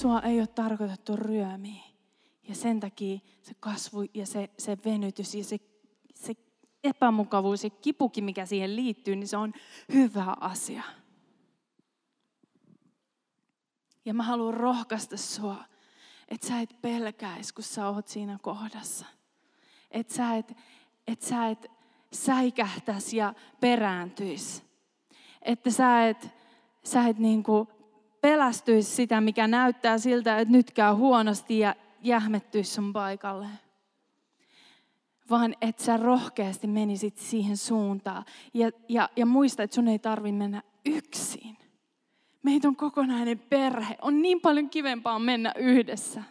Sua 0.00 0.20
ei 0.20 0.38
ole 0.38 0.46
tarkoitettu 0.46 1.16
ryömiä. 1.16 1.82
Ja 2.48 2.54
sen 2.54 2.80
takia 2.80 3.18
se 3.42 3.54
kasvu 3.60 4.04
ja 4.14 4.26
se, 4.26 4.50
se 4.58 4.78
venytys 4.84 5.34
ja 5.34 5.44
se, 5.44 5.58
se 6.14 6.34
epämukavuus 6.84 7.64
ja 7.64 7.70
kipukin, 7.70 8.24
mikä 8.24 8.46
siihen 8.46 8.76
liittyy, 8.76 9.16
niin 9.16 9.28
se 9.28 9.36
on 9.36 9.52
hyvä 9.92 10.36
asia. 10.40 10.82
Ja 14.04 14.14
mä 14.14 14.22
haluan 14.22 14.54
rohkaista 14.54 15.16
sua, 15.16 15.64
että 16.28 16.46
sä 16.46 16.60
et 16.60 16.76
pelkäisi, 16.80 17.54
kun 17.54 17.64
sä 17.64 17.88
oot 17.88 18.08
siinä 18.08 18.38
kohdassa. 18.42 19.06
Että 19.90 20.14
sä 20.14 20.36
et, 20.36 20.56
et 21.06 21.22
sä 21.22 21.48
et 21.48 21.70
säikähtäisi 22.12 23.16
ja 23.16 23.34
perääntyisi. 23.60 24.62
Että 25.42 25.70
sä 25.70 26.08
et, 26.08 26.28
sä 26.84 27.08
et 27.08 27.18
niinku 27.18 27.79
pelästyisi 28.20 28.90
sitä, 28.90 29.20
mikä 29.20 29.46
näyttää 29.46 29.98
siltä, 29.98 30.38
että 30.38 30.52
nyt 30.52 30.70
käy 30.70 30.94
huonosti 30.94 31.58
ja 31.58 31.74
jähmettyisi 32.02 32.74
sun 32.74 32.92
paikalle. 32.92 33.46
Vaan 35.30 35.54
että 35.60 35.84
sä 35.84 35.96
rohkeasti 35.96 36.66
menisit 36.66 37.18
siihen 37.18 37.56
suuntaan. 37.56 38.24
Ja, 38.54 38.70
ja, 38.88 39.08
ja 39.16 39.26
muista, 39.26 39.62
että 39.62 39.74
sun 39.74 39.88
ei 39.88 39.98
tarvi 39.98 40.32
mennä 40.32 40.62
yksin. 40.86 41.56
Meitä 42.42 42.68
on 42.68 42.76
kokonainen 42.76 43.38
perhe. 43.38 43.96
On 44.02 44.22
niin 44.22 44.40
paljon 44.40 44.70
kivempaa 44.70 45.18
mennä 45.18 45.52
yhdessä. 45.56 46.22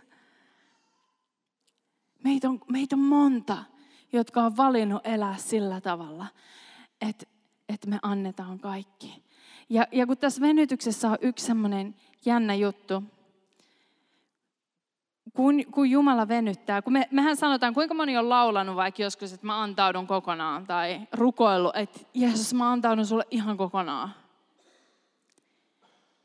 Meitä 2.23 2.49
on, 2.49 2.59
meitä 2.71 2.95
on 2.95 2.99
monta, 2.99 3.57
jotka 4.13 4.43
on 4.43 4.57
valinnut 4.57 5.07
elää 5.07 5.37
sillä 5.37 5.81
tavalla, 5.81 6.27
että, 7.01 7.25
että 7.69 7.87
me 7.87 7.99
annetaan 8.01 8.59
kaikki. 8.59 9.23
Ja, 9.69 9.87
ja 9.91 10.07
kun 10.07 10.17
tässä 10.17 10.41
venytyksessä 10.41 11.09
on 11.09 11.17
yksi 11.21 11.45
semmoinen 11.45 11.95
jännä 12.25 12.55
juttu, 12.55 13.03
kun, 15.33 15.65
kun 15.71 15.89
Jumala 15.89 16.27
venyttää, 16.27 16.81
kun 16.81 16.93
me, 16.93 17.07
mehän 17.11 17.37
sanotaan, 17.37 17.73
kuinka 17.73 17.93
moni 17.93 18.17
on 18.17 18.29
laulanut 18.29 18.75
vaikka 18.75 19.01
joskus, 19.01 19.33
että 19.33 19.47
mä 19.47 19.61
antaudun 19.61 20.07
kokonaan, 20.07 20.67
tai 20.67 21.01
rukoillut, 21.11 21.75
että 21.75 21.99
Jeesus, 22.13 22.53
mä 22.53 22.71
antaudun 22.71 23.05
sulle 23.05 23.23
ihan 23.31 23.57
kokonaan. 23.57 24.13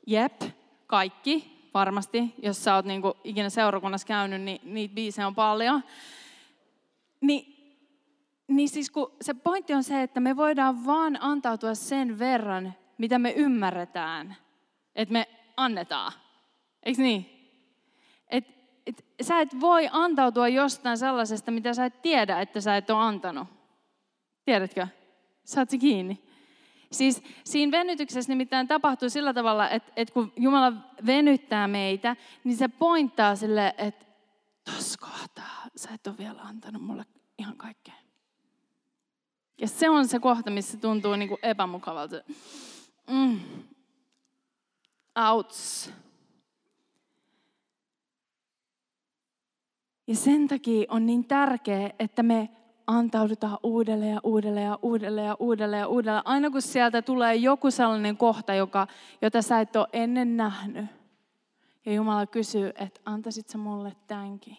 Jep, 0.06 0.42
kaikki, 0.86 1.54
varmasti. 1.74 2.34
Jos 2.42 2.64
sä 2.64 2.74
oot 2.74 2.84
niinku 2.84 3.16
ikinä 3.24 3.50
seurakunnassa 3.50 4.06
käynyt, 4.06 4.42
niin 4.42 4.60
niitä 4.64 4.94
biisejä 4.94 5.26
on 5.26 5.34
paljon. 5.34 5.84
Ni, 7.20 7.54
niin 8.48 8.68
siis 8.68 8.90
kun 8.90 9.12
se 9.20 9.34
pointti 9.34 9.74
on 9.74 9.84
se, 9.84 10.02
että 10.02 10.20
me 10.20 10.36
voidaan 10.36 10.86
vaan 10.86 11.18
antautua 11.20 11.74
sen 11.74 12.18
verran, 12.18 12.74
mitä 12.98 13.18
me 13.18 13.30
ymmärretään, 13.30 14.36
että 14.94 15.12
me 15.12 15.28
annetaan. 15.56 16.12
Eikö 16.82 17.02
niin? 17.02 17.30
Et, 18.28 18.44
et, 18.86 19.04
sä 19.22 19.40
et 19.40 19.60
voi 19.60 19.88
antautua 19.92 20.48
jostain 20.48 20.98
sellaisesta, 20.98 21.50
mitä 21.50 21.74
sä 21.74 21.84
et 21.84 22.02
tiedä, 22.02 22.40
että 22.40 22.60
sä 22.60 22.76
et 22.76 22.90
ole 22.90 22.98
antanut. 22.98 23.48
Tiedätkö? 24.44 24.86
Saat 25.44 25.70
se 25.70 25.78
kiinni. 25.78 26.22
Siis 26.92 27.22
siinä 27.44 27.72
venytyksessä 27.72 28.32
nimittäin 28.32 28.68
tapahtuu 28.68 29.10
sillä 29.10 29.34
tavalla, 29.34 29.70
että, 29.70 29.92
että 29.96 30.14
kun 30.14 30.32
Jumala 30.36 30.72
venyttää 31.06 31.68
meitä, 31.68 32.16
niin 32.44 32.56
se 32.56 32.68
pointtaa 32.68 33.36
sille, 33.36 33.74
että 33.78 34.06
tos 34.64 34.96
kohtaa 34.96 35.66
sä 35.76 35.88
et 35.94 36.06
ole 36.06 36.18
vielä 36.18 36.42
antanut 36.42 36.82
mulle 36.82 37.04
ihan 37.38 37.56
kaikkea. 37.56 37.94
Ja 39.58 39.68
se 39.68 39.90
on 39.90 40.08
se 40.08 40.18
kohta, 40.18 40.50
missä 40.50 40.78
tuntuu 40.78 41.16
niin 41.16 41.28
kuin 41.28 41.38
epämukavalta. 41.42 42.16
Mm. 43.10 43.40
Outs. 45.16 45.92
Ja 50.06 50.14
sen 50.16 50.48
takia 50.48 50.86
on 50.88 51.06
niin 51.06 51.24
tärkeää, 51.24 51.90
että 51.98 52.22
me 52.22 52.50
antaudutaan 52.86 53.58
uudelleen 53.62 54.14
ja 54.14 54.20
uudelleen 54.22 54.66
ja 54.66 54.78
uudelleen 54.82 55.26
ja 55.26 55.36
uudelleen 55.38 55.80
ja 55.80 55.86
uudelleen. 55.86 56.26
Aina 56.26 56.50
kun 56.50 56.62
sieltä 56.62 57.02
tulee 57.02 57.34
joku 57.34 57.70
sellainen 57.70 58.16
kohta, 58.16 58.54
joka, 58.54 58.86
jota 59.22 59.42
sä 59.42 59.60
et 59.60 59.76
ole 59.76 59.88
ennen 59.92 60.36
nähnyt. 60.36 60.86
Ja 61.86 61.92
Jumala 61.92 62.26
kysyy, 62.26 62.72
että 62.74 63.00
antaisit 63.04 63.48
sä 63.48 63.58
mulle 63.58 63.96
tämänkin? 64.06 64.56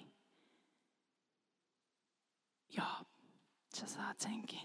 Joo, 2.78 2.96
sä 3.76 3.88
saat 3.88 4.20
senkin. 4.20 4.60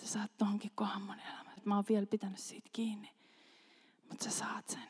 Sä 0.00 0.06
saat 0.06 0.36
tonkin 0.38 0.70
kohan 0.74 1.02
mun 1.02 1.16
elämä. 1.60 1.68
Mä 1.68 1.74
oon 1.74 1.84
vielä 1.88 2.06
pitänyt 2.06 2.38
siitä 2.38 2.70
kiinni. 2.72 3.10
Mutta 4.08 4.24
sä 4.24 4.30
saat 4.30 4.68
sen. 4.68 4.88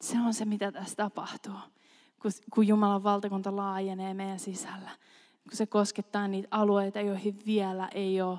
Se 0.00 0.20
on 0.20 0.34
se, 0.34 0.44
mitä 0.44 0.72
tässä 0.72 0.96
tapahtuu, 0.96 1.58
kun 2.54 2.66
Jumalan 2.66 3.02
valtakunta 3.02 3.56
laajenee 3.56 4.14
meidän 4.14 4.38
sisällä 4.38 4.90
kun 5.50 5.56
se 5.56 5.66
koskettaa 5.66 6.28
niitä 6.28 6.48
alueita, 6.50 7.00
joihin 7.00 7.38
vielä 7.46 7.88
ei 7.88 8.22
ole 8.22 8.38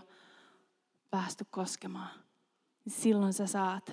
päästy 1.10 1.46
koskemaan, 1.50 2.10
niin 2.86 2.94
silloin 2.94 3.34
sä 3.34 3.48
saat 3.48 3.92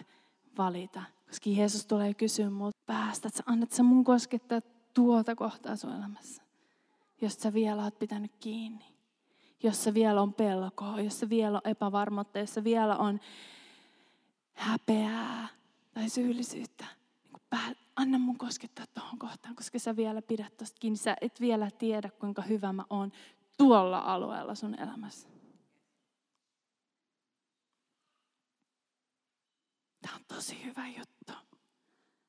valita. 0.59 1.03
Koska 1.27 1.51
Jeesus 1.51 1.87
tulee 1.87 2.15
kysyä 2.15 2.51
multa, 2.51 2.79
päästät 2.87 3.35
sä, 3.35 3.43
annat 3.47 3.73
sä 3.73 3.83
mun 3.83 4.05
koskettaa 4.05 4.61
tuota 4.95 5.35
kohtaa 5.35 5.77
sun 5.77 5.95
elämässä, 5.95 6.43
jos 7.21 7.35
sä 7.35 7.53
vielä 7.53 7.85
oot 7.85 7.99
pitänyt 7.99 8.37
kiinni. 8.41 8.98
Jossa 9.63 9.95
vielä 9.95 10.23
on 10.23 10.35
pelkoa, 10.35 11.01
jossa 11.01 11.29
vielä 11.29 11.57
on 11.65 11.71
epävarmuutta, 11.71 12.39
jossa 12.39 12.65
vielä 12.65 12.97
on 12.97 13.21
häpeää 14.55 15.49
tai 15.95 16.09
syyllisyyttä. 16.09 16.85
Niin 17.53 17.77
anna 17.97 18.19
mun 18.19 18.39
koskettaa 18.39 18.87
tuohon 18.95 19.19
kohtaan, 19.19 19.57
koska 19.57 19.79
sä 19.79 19.97
vielä 19.97 20.23
pidät 20.23 20.57
tosta 20.57 20.77
kiinni. 20.81 20.97
Sä 20.97 21.17
et 21.21 21.41
vielä 21.41 21.71
tiedä, 21.71 22.11
kuinka 22.11 22.43
hyvä 22.43 22.73
mä 22.73 22.85
oon 22.91 23.13
tuolla 23.57 23.99
alueella 23.99 24.55
sun 24.55 24.75
elämässä. 24.75 25.29
Tämä 30.03 30.15
on 30.15 30.25
tosi 30.29 30.65
hyvä 30.65 30.89
juttu. 30.89 31.33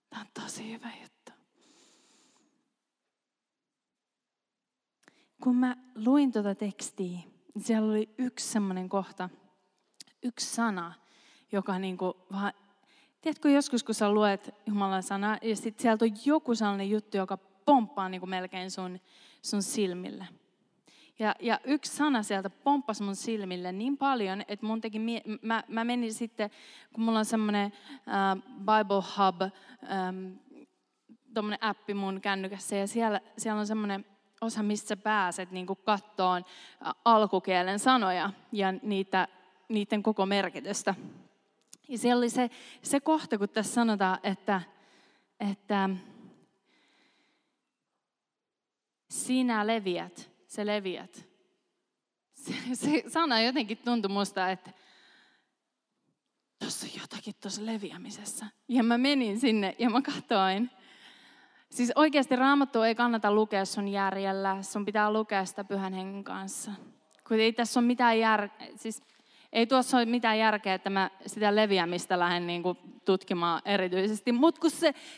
Tämä 0.09 0.21
on 0.21 0.27
tosi 0.43 0.71
hyvä 0.71 0.91
juttu. 1.01 1.28
Kun 5.43 5.55
mä 5.55 5.77
luin 5.95 6.31
tuota 6.31 6.55
tekstiä, 6.55 7.19
niin 7.53 7.63
siellä 7.63 7.91
oli 7.91 8.09
yksi 8.17 8.47
semmoinen 8.47 8.89
kohta, 8.89 9.29
yksi 10.23 10.55
sana, 10.55 10.93
joka 11.51 11.79
niin 11.79 11.97
kuin 11.97 12.13
vaan 12.31 12.53
Tiedätkö 13.21 13.49
joskus, 13.49 13.83
kun 13.83 13.95
sä 13.95 14.11
luet 14.11 14.55
Jumalan 14.65 15.03
sanaa, 15.03 15.37
ja 15.41 15.55
sitten 15.55 15.81
sieltä 15.81 16.05
on 16.05 16.11
joku 16.25 16.55
sellainen 16.55 16.89
juttu, 16.89 17.17
joka 17.17 17.37
pomppaa 17.65 18.09
niin 18.09 18.21
kuin 18.21 18.29
melkein 18.29 18.71
sun, 18.71 18.99
sun 19.41 19.63
silmille. 19.63 20.27
Ja, 21.19 21.35
ja 21.39 21.59
yksi 21.63 21.95
sana 21.95 22.23
sieltä 22.23 22.49
pomppasi 22.49 23.03
mun 23.03 23.15
silmille 23.15 23.71
niin 23.71 23.97
paljon, 23.97 24.43
että 24.47 24.65
mun 24.65 24.81
teki, 24.81 24.99
mä, 25.41 25.63
mä 25.67 25.83
menin 25.83 26.13
sitten, 26.13 26.49
kun 26.93 27.03
mulla 27.03 27.19
on 27.19 27.25
semmoinen 27.25 27.73
uh, 28.07 28.43
Bible 28.59 29.03
Hub, 29.17 29.41
um, 29.41 30.39
appi 31.61 31.93
mun 31.93 32.21
kännykässä, 32.21 32.75
ja 32.75 32.87
siellä, 32.87 33.21
siellä 33.37 33.59
on 33.59 33.67
semmoinen 33.67 34.05
osa, 34.41 34.63
missä 34.63 34.97
pääset 34.97 35.51
niin 35.51 35.67
kattoon 35.83 36.45
alkukielen 37.05 37.79
sanoja 37.79 38.29
ja 38.51 38.73
niitä, 38.81 39.27
niiden 39.69 40.03
koko 40.03 40.25
merkitystä. 40.25 40.95
Ja 41.87 41.97
siellä 41.97 42.19
oli 42.19 42.29
se, 42.29 42.49
se 42.81 42.99
kohta, 42.99 43.37
kun 43.37 43.49
tässä 43.49 43.73
sanotaan, 43.73 44.19
että, 44.23 44.61
että 45.51 45.89
sinä 49.09 49.67
leviät, 49.67 50.31
se 50.47 50.65
leviät. 50.65 51.25
Se, 52.33 52.53
se 52.73 53.03
sana 53.07 53.41
jotenkin 53.41 53.77
tuntui 53.77 54.11
musta, 54.11 54.49
että 54.49 54.71
tuossa 56.59 56.87
on 56.87 57.01
jotakin 57.01 57.35
tuossa 57.41 57.65
leviämisessä. 57.65 58.45
Ja 58.67 58.83
mä 58.83 58.97
menin 58.97 59.39
sinne 59.39 59.75
ja 59.79 59.89
mä 59.89 60.01
katsoin. 60.01 60.71
Siis 61.69 61.91
oikeasti 61.95 62.35
raamattua 62.35 62.87
ei 62.87 62.95
kannata 62.95 63.31
lukea 63.31 63.65
sun 63.65 63.87
järjellä, 63.87 64.57
sun 64.61 64.85
pitää 64.85 65.13
lukea 65.13 65.45
sitä 65.45 65.63
pyhän 65.63 65.93
hengen 65.93 66.23
kanssa. 66.23 66.71
Kun 67.27 67.39
ei 67.39 67.53
tässä 67.53 67.79
ole 67.79 67.87
mitään 67.87 68.19
jär... 68.19 68.49
siis 68.75 69.03
ei 69.53 69.67
tuossa 69.67 69.97
ole 69.97 70.05
mitään 70.05 70.39
järkeä, 70.39 70.73
että 70.73 70.89
mä 70.89 71.09
sitä 71.25 71.55
leviämistä 71.55 72.19
lähden 72.19 72.47
niin 72.47 72.63
kuin 72.63 72.77
tutkimaan 73.05 73.61
erityisesti, 73.65 74.31
mutta 74.31 74.61
kun, 74.61 74.71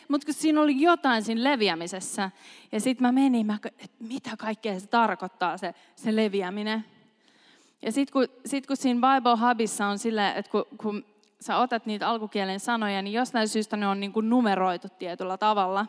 mut 0.08 0.24
kun 0.24 0.34
siinä 0.34 0.60
oli 0.60 0.80
jotain 0.80 1.22
siinä 1.22 1.44
leviämisessä, 1.44 2.30
ja 2.72 2.80
sitten 2.80 3.06
mä 3.06 3.12
menin, 3.12 3.46
mä, 3.46 3.58
että 3.64 3.96
mitä 3.98 4.30
kaikkea 4.38 4.80
se 4.80 4.86
tarkoittaa 4.86 5.56
se, 5.56 5.74
se 5.96 6.16
leviäminen. 6.16 6.84
Ja 7.82 7.92
sitten 7.92 8.12
kun, 8.12 8.28
sit 8.46 8.66
kun 8.66 8.76
siinä 8.76 9.00
Bible 9.14 9.48
Hubissa 9.48 9.86
on 9.86 9.98
silleen, 9.98 10.36
että 10.36 10.50
kun, 10.50 10.64
kun 10.76 11.04
sä 11.40 11.56
otat 11.58 11.86
niitä 11.86 12.08
alkukielen 12.08 12.60
sanoja, 12.60 13.02
niin 13.02 13.12
jostain 13.12 13.48
syystä 13.48 13.76
ne 13.76 13.86
on 13.86 14.00
niin 14.00 14.12
kuin 14.12 14.30
numeroitu 14.30 14.88
tietyllä 14.98 15.36
tavalla. 15.36 15.86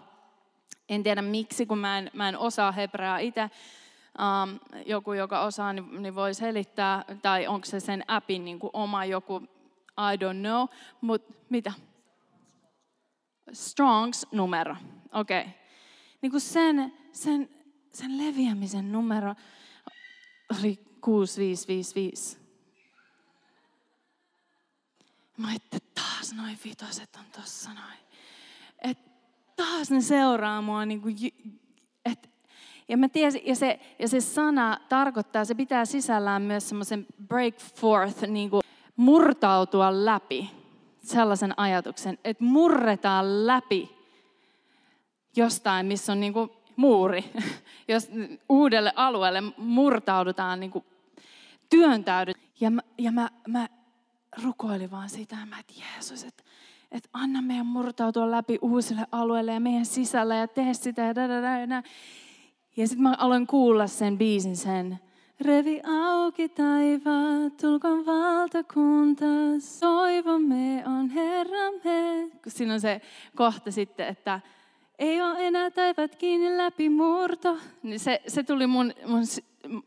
En 0.89 1.04
tiedä 1.04 1.21
miksi, 1.21 1.65
kun 1.65 1.77
mä 1.77 1.98
en, 1.98 2.12
mä 2.13 2.30
en 2.30 2.38
osaa 2.38 2.71
hebreaa 2.71 3.18
itse. 3.18 3.50
Um, 4.19 4.60
joku, 4.86 5.13
joka 5.13 5.42
osaa, 5.42 5.74
niin, 5.74 6.01
niin 6.04 6.15
voi 6.15 6.33
selittää, 6.33 7.06
tai 7.21 7.48
onko 7.48 7.65
se 7.65 7.80
sen 7.80 8.04
appin 8.07 8.45
niin 8.45 8.60
kuin 8.60 8.69
oma 8.74 9.06
joku, 9.06 9.42
I 9.98 10.15
don't 10.18 10.39
know, 10.39 10.68
mutta 11.01 11.33
mitä? 11.50 11.74
Strongs 13.54 14.27
numero, 14.31 14.75
okei. 15.13 15.42
Okay. 15.42 15.54
Niin 16.21 16.31
kuin 16.31 16.42
sen, 16.42 16.94
sen, 17.12 17.50
sen 17.94 18.18
leviämisen 18.18 18.92
numero 18.92 19.36
oli 20.60 20.80
6555. 21.01 22.38
Mä 25.38 25.54
että 25.54 25.77
taas 25.95 26.33
noin 26.33 26.60
vitoset 26.65 27.15
on 27.15 27.25
tossa 27.31 27.74
noin. 27.74 28.03
Taas 29.56 29.92
ne 29.92 30.02
seuraa 30.02 30.62
mua 30.62 30.86
niin 30.86 31.02
kuin, 31.02 31.16
et, 32.06 32.30
ja 32.88 32.98
mä 32.98 33.10
tiesin, 33.10 33.42
ja 33.46 33.56
se, 33.56 33.80
ja 34.00 34.08
se 34.08 34.22
sana 34.22 34.78
tarkoittaa, 34.90 35.46
se 35.46 35.56
pitää 35.56 35.86
sisällään 35.86 36.42
myös 36.42 36.70
semmoisen 36.70 37.06
break 37.28 37.56
forth, 37.76 38.24
niin 38.28 38.50
kuin 38.50 38.64
murtautua 38.96 40.06
läpi. 40.06 40.52
Sellaisen 41.04 41.60
ajatuksen, 41.60 42.18
että 42.24 42.44
murretaan 42.44 43.48
läpi 43.48 43.96
jostain, 45.36 45.86
missä 45.86 46.12
on 46.12 46.20
niin 46.20 46.34
kuin 46.34 46.50
muuri. 46.76 47.32
Jos 47.88 48.10
uudelle 48.50 48.94
alueelle 48.96 49.42
murtaudutaan, 49.58 50.60
niin 50.60 50.72
kuin 50.72 50.86
työntäydyt. 51.70 52.38
Ja 52.60 52.72
mä, 52.72 52.82
ja 52.98 53.12
mä, 53.12 53.30
mä 53.48 53.68
rukoilin 54.44 54.92
vaan 54.92 55.10
sitä, 55.10 55.38
että 55.60 55.74
Jeesus, 55.78 56.24
että, 56.24 56.44
että 56.94 57.10
anna 57.13 57.42
meidän 57.42 57.66
murtautua 57.66 58.31
läpi 58.31 58.57
uusille 58.62 59.06
alueille 59.12 59.54
ja 59.54 59.60
meidän 59.60 59.86
sisällä 59.86 60.36
ja 60.36 60.48
tee 60.48 60.74
sitä 60.74 61.01
ja 61.01 61.16
da, 61.16 61.28
da. 61.28 61.84
Ja 62.78 62.88
sitten 62.88 63.04
mä 63.04 63.16
aloin 63.18 63.48
kuulla 63.48 63.88
sen 63.88 64.18
biisin 64.18 64.56
sen. 64.56 65.00
Revi 65.42 65.81
auki 65.86 66.50
taivaat, 66.50 67.57
tulkoon 67.62 68.06
valtakunta, 68.06 69.25
toivomme 69.80 70.84
on 70.86 71.10
Herramme. 71.10 72.31
Siinä 72.48 72.74
on 72.74 72.81
se 72.81 73.01
kohta 73.36 73.72
sitten, 73.72 74.07
että 74.07 74.42
ei 75.00 75.22
ole 75.22 75.48
enää 75.48 75.72
taivat 75.72 76.16
kiinni 76.16 76.57
läpi 76.57 76.89
murto. 76.89 77.57
Niin 77.84 78.00
se, 78.00 78.22
se 78.28 78.44
tuli 78.44 78.68
mun, 78.68 78.94
mun, 79.07 79.25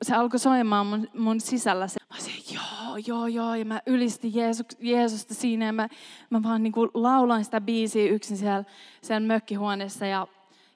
se 0.03 0.15
alkoi 0.15 0.39
soimaan 0.39 0.87
mun, 0.87 1.09
mun 1.15 1.41
sisällä. 1.41 1.89
Sanoin, 1.89 2.06
joo, 2.99 3.27
joo, 3.27 3.27
joo. 3.27 3.55
Ja 3.55 3.65
mä 3.65 3.83
ylistin 3.87 4.35
Jeesus, 4.35 4.67
Jeesusta 4.81 5.35
siinä 5.35 5.67
ja 5.67 5.73
mä, 5.73 5.89
mä 6.31 6.43
vaan 6.43 6.63
niin 6.63 6.73
kuin 6.73 6.91
laulan 6.95 7.45
sitä 7.45 7.61
biisiä 7.61 8.13
yksin 8.13 8.37
siellä, 8.37 8.65
siellä 9.03 9.27
mökkihuoneessa. 9.27 10.07
Ja, 10.07 10.27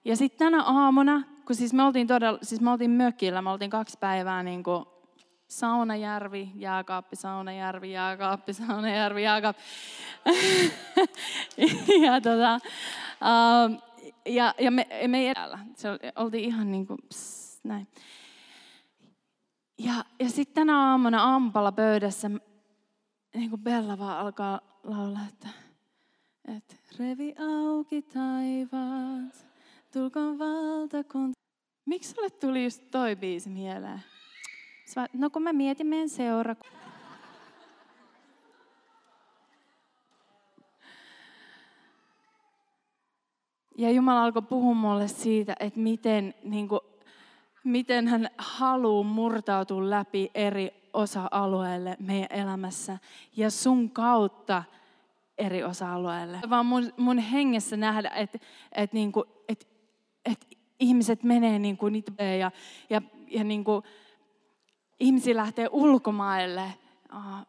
ja 0.04 0.16
sitten 0.16 0.38
tänä 0.38 0.62
aamuna, 0.62 1.22
kun 1.46 1.56
siis 1.56 1.72
me 1.72 1.82
oltiin 1.82 2.06
todella, 2.06 2.38
siis 2.42 2.60
me 2.60 2.70
oltiin 2.70 2.90
mökillä, 2.90 3.42
me 3.42 3.50
oltiin 3.50 3.70
kaksi 3.70 3.98
päivää 4.00 4.42
niin 4.42 4.62
kuin 4.62 4.84
Saunajärvi, 5.48 6.50
jääkaappi, 6.54 7.16
Saunajärvi, 7.16 7.92
jääkaappi, 7.92 8.52
Saunajärvi, 8.52 9.22
jääkaappi. 9.22 9.62
ja 12.04 12.20
tota, 12.20 12.60
uh, 13.20 13.82
ja, 14.26 14.54
ja 14.58 14.70
me, 14.70 14.86
me 15.06 15.18
ei 15.18 15.28
edellä. 15.28 15.58
Se 15.74 15.90
oli, 15.90 15.98
oltiin 16.16 16.44
ihan 16.44 16.70
niin 16.70 16.86
kuin, 16.86 16.98
pss, 17.08 17.60
näin. 17.64 17.88
Ja, 19.84 20.04
ja 20.18 20.30
sitten 20.30 20.54
tänä 20.54 20.90
aamuna 20.90 21.24
aamupalla 21.24 21.72
pöydässä 21.72 22.30
niin 23.34 23.50
kuin 23.50 23.62
Bella 23.62 23.98
vaan 23.98 24.18
alkaa 24.18 24.60
laulaa, 24.84 25.26
että, 25.28 25.48
että 26.56 26.76
revi 26.98 27.34
auki 27.38 28.02
taivaat, 28.02 29.46
tulkoon 29.92 30.38
valtakunta. 30.38 31.40
Miksi 31.86 32.10
sulle 32.10 32.30
tuli 32.30 32.64
just 32.64 32.82
toi 32.90 33.16
biisi 33.16 33.48
mieleen? 33.48 34.02
No 35.12 35.30
kun 35.30 35.42
mä 35.42 35.52
mietin 35.52 35.86
meidän 35.86 36.08
seurakuntaa. 36.08 36.80
Ja 43.78 43.90
Jumala 43.90 44.24
alkoi 44.24 44.42
puhua 44.42 44.74
mulle 44.74 45.08
siitä, 45.08 45.56
että 45.60 45.80
miten, 45.80 46.34
niin 46.44 46.68
kuin, 46.68 46.80
miten 47.64 48.08
hän 48.08 48.30
haluaa 48.38 49.02
murtautua 49.02 49.90
läpi 49.90 50.30
eri 50.34 50.74
osa-alueille 50.92 51.96
meidän 51.98 52.28
elämässä 52.30 52.98
ja 53.36 53.50
sun 53.50 53.90
kautta 53.90 54.64
eri 55.38 55.64
osa-alueille. 55.64 56.38
Vaan 56.50 56.66
mun, 56.66 56.92
mun 56.96 57.18
hengessä 57.18 57.76
nähdä, 57.76 58.10
että, 58.10 58.38
että, 58.72 58.96
niin 58.96 59.12
kuin, 59.12 59.24
että, 59.48 59.66
että 60.24 60.46
ihmiset 60.80 61.22
menee 61.22 61.58
niin 61.58 61.76
kuin 61.76 61.92
niitä 61.92 62.24
ja, 62.24 62.50
ja, 62.90 63.02
ja 63.26 63.44
niin 63.44 63.64
kuin, 63.64 63.84
ihmisiä 65.00 65.36
lähtee 65.36 65.68
ulkomaille 65.72 66.62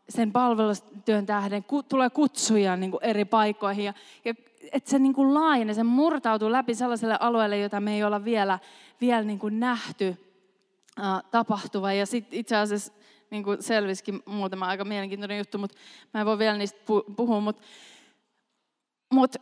sen 0.09 0.31
palvelustyön 0.31 1.25
tähden, 1.25 1.65
tulee 1.89 2.09
kutsuja 2.09 2.75
niin 2.75 2.91
kuin 2.91 3.03
eri 3.03 3.25
paikoihin. 3.25 3.85
Ja, 3.85 3.93
ja 4.25 4.33
että 4.71 4.89
se 4.89 4.99
niin 4.99 5.13
kuin 5.13 5.33
se 5.75 5.83
murtautuu 5.83 6.51
läpi 6.51 6.75
sellaiselle 6.75 7.17
alueelle, 7.19 7.57
jota 7.57 7.79
me 7.79 7.95
ei 7.95 8.03
olla 8.03 8.25
vielä, 8.25 8.59
vielä 9.01 9.23
niin 9.23 9.39
kuin 9.39 9.59
nähty 9.59 10.07
uh, 10.99 11.29
tapahtuva. 11.31 11.93
Ja 11.93 12.05
sitten 12.05 12.39
itse 12.39 12.55
asiassa 12.55 12.93
niin 13.29 13.43
kuin 13.43 13.63
selvisikin 13.63 14.23
muutama 14.25 14.67
aika 14.67 14.85
mielenkiintoinen 14.85 15.37
juttu, 15.37 15.57
mutta 15.57 15.77
mä 16.13 16.19
en 16.19 16.25
voi 16.25 16.37
vielä 16.37 16.57
niistä 16.57 16.79
puhua. 17.15 17.41
Mutta 17.41 17.63
mut, 19.11 19.35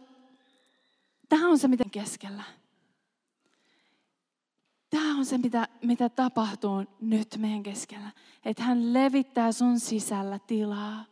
tämä 1.30 1.48
on 1.48 1.60
se, 1.60 1.68
miten 1.68 1.90
keskellä. 1.90 2.44
Tämä 4.90 5.18
on 5.18 5.26
se, 5.26 5.38
mitä, 5.38 5.68
mitä 5.82 6.10
tapahtuu 6.10 6.86
nyt 7.02 7.38
meidän 7.38 7.64
keskellä. 7.64 8.12
Että 8.46 8.64
hän 8.64 8.94
levittää 8.94 9.52
sun 9.52 9.80
sisällä 9.80 10.40
tilaa 10.40 11.06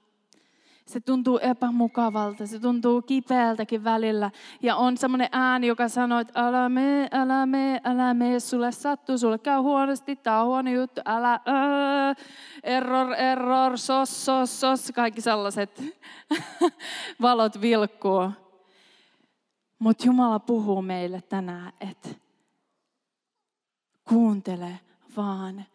se 0.87 0.99
tuntuu 0.99 1.37
epämukavalta, 1.37 2.47
se 2.47 2.59
tuntuu 2.59 3.01
kipeältäkin 3.01 3.83
välillä. 3.83 4.31
Ja 4.61 4.75
on 4.75 4.97
semmoinen 4.97 5.29
ääni, 5.31 5.67
joka 5.67 5.89
sanoo, 5.89 6.19
että 6.19 6.47
älä 6.47 6.69
me, 6.69 7.07
älä 7.11 7.45
me, 7.45 7.81
älä 7.83 8.13
me, 8.13 8.39
sulle 8.39 8.71
sattuu, 8.71 9.17
sulle 9.17 9.39
käy 9.39 9.59
huonosti, 9.59 10.15
tämä 10.15 10.41
on 10.41 10.47
huono 10.47 10.71
juttu, 10.71 11.01
älä, 11.05 11.39
ää, 11.45 12.13
error, 12.63 13.13
error, 13.13 13.77
sos, 13.77 14.25
sos, 14.25 14.59
sos, 14.59 14.91
kaikki 14.95 15.21
sellaiset 15.21 15.83
valot 17.21 17.61
vilkkuu. 17.61 18.31
Mutta 19.79 20.05
Jumala 20.05 20.39
puhuu 20.39 20.81
meille 20.81 21.21
tänään, 21.21 21.73
että 21.79 22.09
kuuntele 24.09 24.79
vaan 25.17 25.65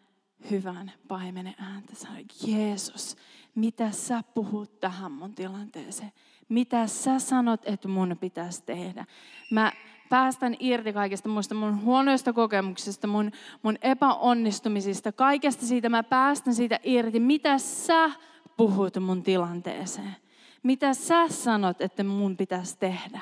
hyvän 0.51 0.91
paimenen 1.07 1.55
ääntä. 1.57 1.95
Sano, 1.95 2.15
Jeesus, 2.47 3.17
mitä 3.55 3.91
sä 3.91 4.23
puhut 4.33 4.79
tähän 4.79 5.11
mun 5.11 5.35
tilanteeseen? 5.35 6.11
Mitä 6.49 6.87
sä 6.87 7.19
sanot, 7.19 7.61
että 7.65 7.87
mun 7.87 8.17
pitäisi 8.19 8.63
tehdä? 8.65 9.05
Mä 9.51 9.71
päästän 10.09 10.55
irti 10.59 10.93
kaikesta 10.93 11.29
muista 11.29 11.55
mun 11.55 11.81
huonoista 11.81 12.33
kokemuksista, 12.33 13.07
mun, 13.07 13.31
mun 13.63 13.77
epäonnistumisista, 13.81 15.11
kaikesta 15.11 15.65
siitä 15.65 15.89
mä 15.89 16.03
päästän 16.03 16.55
siitä 16.55 16.79
irti. 16.83 17.19
Mitä 17.19 17.57
sä 17.57 18.11
puhut 18.57 18.97
mun 18.99 19.23
tilanteeseen? 19.23 20.15
Mitä 20.63 20.93
sä 20.93 21.27
sanot, 21.27 21.81
että 21.81 22.03
mun 22.03 22.37
pitäisi 22.37 22.77
tehdä? 22.77 23.19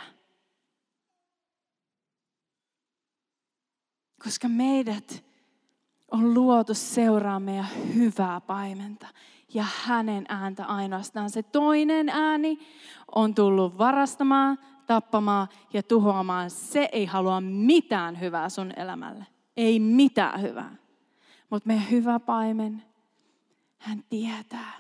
Koska 4.24 4.48
meidät 4.48 5.31
on 6.12 6.34
luotu 6.34 6.74
seuraamme 6.74 7.56
ja 7.56 7.64
hyvää 7.96 8.42
paimenta 8.42 9.08
ja 9.54 9.66
hänen 9.86 10.26
ääntä 10.30 10.66
ainoastaan. 10.66 11.30
Se 11.30 11.44
toinen 11.44 12.10
ääni 12.10 12.60
on 13.16 13.36
tullut 13.36 13.78
varastamaan, 13.78 14.58
tappamaan 14.88 15.48
ja 15.74 15.84
tuhoamaan. 15.84 16.50
Se 16.50 16.90
ei 16.92 17.06
halua 17.06 17.42
mitään 17.42 18.20
hyvää 18.20 18.50
sun 18.50 18.74
elämälle. 18.76 19.26
Ei 19.58 19.80
mitään 19.80 20.42
hyvää. 20.42 20.76
Mutta 21.50 21.68
meidän 21.68 21.90
hyvä 21.92 22.20
paimen, 22.20 22.84
hän 23.78 24.04
tietää 24.10 24.74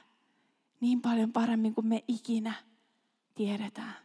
niin 0.79 1.01
paljon 1.01 1.31
paremmin 1.31 1.73
kuin 1.73 1.87
me 1.87 2.03
ikinä 2.07 2.53
tiedetään. 3.35 3.95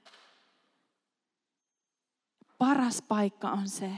Paras 2.59 3.02
paikka 3.02 3.50
on 3.50 3.68
se, 3.68 3.90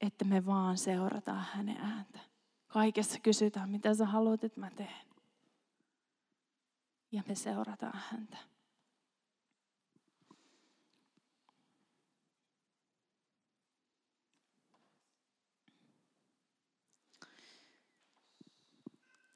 että 0.00 0.24
me 0.24 0.46
vaan 0.46 0.78
seurataan 0.78 1.46
hänen 1.52 1.76
ääntä. 1.76 2.31
Kaikessa 2.72 3.20
kysytään, 3.20 3.70
mitä 3.70 3.94
sä 3.94 4.06
haluat, 4.06 4.44
että 4.44 4.60
mä 4.60 4.70
teen. 4.70 5.06
Ja 7.12 7.22
me 7.28 7.34
seurataan 7.34 8.00
häntä. 8.10 8.36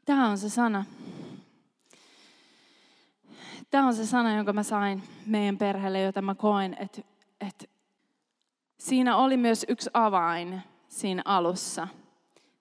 Tämä 0.04 0.28
on 0.28 0.38
se 0.38 0.50
sana. 0.50 0.84
Tämä 3.70 3.86
on 3.86 3.94
se 3.94 4.06
sana, 4.06 4.36
jonka 4.36 4.52
mä 4.52 4.62
sain 4.62 5.02
meidän 5.26 5.58
perheelle, 5.58 6.00
jota 6.00 6.22
mä 6.22 6.34
koen, 6.34 6.76
että, 6.80 7.02
että 7.40 7.64
siinä 8.78 9.16
oli 9.16 9.36
myös 9.36 9.64
yksi 9.68 9.90
avain 9.94 10.62
siinä 10.88 11.22
alussa– 11.24 11.88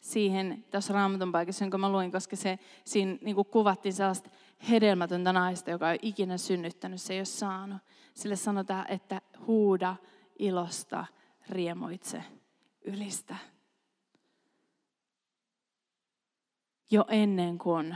siihen 0.05 0.65
tässä 0.71 0.93
raamatun 0.93 1.31
paikassa, 1.31 1.63
jonka 1.63 1.77
mä 1.77 1.91
luin, 1.91 2.11
koska 2.11 2.35
se, 2.35 2.59
siinä 2.85 3.17
niin 3.21 3.35
kuin 3.35 3.47
kuvattiin 3.47 3.93
sellaista 3.93 4.29
hedelmätöntä 4.69 5.33
naista, 5.33 5.71
joka 5.71 5.91
ei 5.91 5.99
ikinä 6.01 6.37
synnyttänyt, 6.37 7.01
se 7.01 7.13
ei 7.13 7.19
ole 7.19 7.25
saanut. 7.25 7.77
Sille 8.13 8.35
sanotaan, 8.35 8.91
että 8.91 9.21
huuda 9.47 9.95
ilosta, 10.39 11.05
riemoitse, 11.49 12.23
ylistä. 12.81 13.35
Jo 16.91 17.05
ennen 17.07 17.57
kuin 17.57 17.95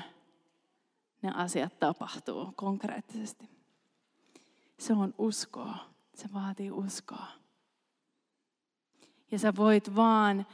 ne 1.21 1.31
asiat 1.35 1.79
tapahtuu 1.79 2.53
konkreettisesti. 2.55 3.49
Se 4.79 4.93
on 4.93 5.13
uskoa. 5.17 5.77
Se 6.13 6.29
vaatii 6.33 6.71
uskoa. 6.71 7.27
Ja 9.31 9.39
sä 9.39 9.53
voit 9.55 9.95
vaan 9.95 10.45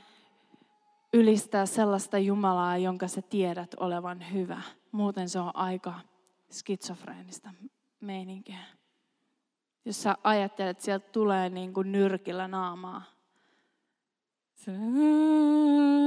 ylistää 1.16 1.66
sellaista 1.66 2.18
Jumalaa, 2.18 2.78
jonka 2.78 3.08
sä 3.08 3.22
tiedät 3.22 3.74
olevan 3.80 4.34
hyvä. 4.34 4.62
Muuten 4.92 5.30
se 5.30 5.40
on 5.40 5.56
aika 5.56 5.94
skitsofreenista 6.52 7.50
meininkiä. 8.02 8.60
Jos 9.86 10.04
sä 10.04 10.16
ajattelet, 10.24 10.70
että 10.70 10.84
sieltä 10.84 11.10
tulee 11.12 11.50
niin 11.50 11.74
kuin 11.74 11.92
nyrkillä 11.92 12.48
naamaa. 12.48 13.04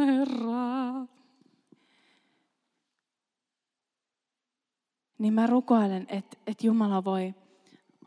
Herra. 0.06 1.06
Niin 5.18 5.34
mä 5.34 5.46
rukoilen, 5.46 6.06
että, 6.08 6.36
että 6.46 6.66
Jumala 6.66 7.04
voi 7.04 7.34